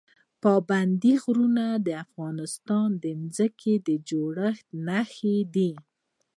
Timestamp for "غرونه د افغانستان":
1.23-2.87